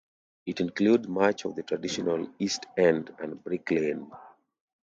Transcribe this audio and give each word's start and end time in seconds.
It 0.47 0.59
includes 0.61 1.07
much 1.07 1.45
of 1.45 1.55
the 1.55 1.61
traditional 1.61 2.27
East 2.39 2.65
End 2.75 3.15
and 3.19 3.43
Brick 3.43 3.69
Lane. 3.69 4.11